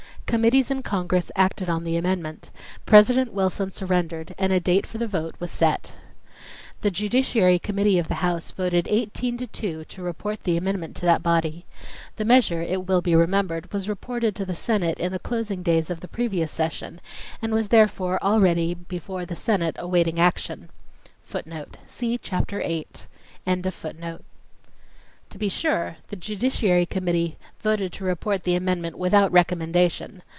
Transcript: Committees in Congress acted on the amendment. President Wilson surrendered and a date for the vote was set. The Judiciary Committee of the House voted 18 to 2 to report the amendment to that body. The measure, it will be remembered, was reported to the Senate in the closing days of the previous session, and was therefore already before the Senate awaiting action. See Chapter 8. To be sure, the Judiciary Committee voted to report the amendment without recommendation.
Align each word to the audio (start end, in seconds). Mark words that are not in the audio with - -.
Committees 0.27 0.71
in 0.71 0.81
Congress 0.81 1.29
acted 1.35 1.67
on 1.69 1.83
the 1.83 1.97
amendment. 1.97 2.51
President 2.85 3.33
Wilson 3.33 3.73
surrendered 3.73 4.33
and 4.37 4.53
a 4.53 4.61
date 4.61 4.87
for 4.87 4.97
the 4.97 5.05
vote 5.07 5.35
was 5.41 5.51
set. 5.51 5.91
The 6.79 6.89
Judiciary 6.89 7.59
Committee 7.59 7.99
of 7.99 8.07
the 8.07 8.15
House 8.23 8.49
voted 8.51 8.87
18 8.89 9.35
to 9.39 9.47
2 9.47 9.83
to 9.83 10.01
report 10.01 10.45
the 10.45 10.55
amendment 10.55 10.95
to 10.97 11.05
that 11.05 11.21
body. 11.21 11.65
The 12.15 12.23
measure, 12.23 12.61
it 12.61 12.85
will 12.87 13.01
be 13.01 13.13
remembered, 13.13 13.73
was 13.73 13.89
reported 13.89 14.33
to 14.37 14.45
the 14.45 14.55
Senate 14.55 14.97
in 15.01 15.11
the 15.11 15.19
closing 15.19 15.63
days 15.63 15.89
of 15.89 15.99
the 15.99 16.07
previous 16.07 16.49
session, 16.53 17.01
and 17.41 17.53
was 17.53 17.67
therefore 17.67 18.17
already 18.23 18.73
before 18.73 19.25
the 19.25 19.35
Senate 19.35 19.75
awaiting 19.79 20.17
action. 20.17 20.69
See 21.89 22.17
Chapter 22.17 22.61
8. 22.63 23.07
To 25.29 25.37
be 25.37 25.47
sure, 25.47 25.95
the 26.09 26.17
Judiciary 26.17 26.85
Committee 26.85 27.37
voted 27.61 27.93
to 27.93 28.03
report 28.03 28.43
the 28.43 28.55
amendment 28.55 28.97
without 28.97 29.31
recommendation. 29.31 30.21